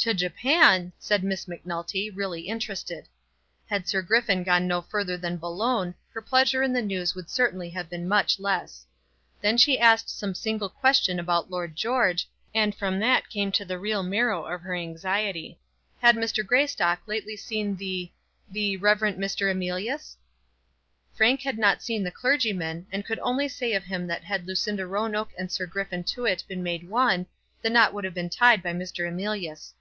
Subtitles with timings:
[0.00, 3.08] "To Japan!" said Miss Macnulty, really interested.
[3.68, 7.70] Had Sir Griffin gone no further than Boulogne, her pleasure in the news would certainly
[7.70, 8.86] have been much less.
[9.40, 13.80] Then she asked some single question about Lord George, and from that came to the
[13.80, 15.58] real marrow of her anxiety.
[16.00, 16.46] Had Mr.
[16.46, 18.12] Greystock lately seen the
[18.48, 18.98] the Rev.
[19.16, 19.50] Mr.
[19.50, 20.16] Emilius?
[21.16, 24.86] Frank had not seen the clergyman, and could only say of him that had Lucinda
[24.86, 27.26] Roanoke and Sir Griffin Tewett been made one,
[27.60, 29.08] the knot would have been tied by Mr.
[29.08, 29.72] Emilius.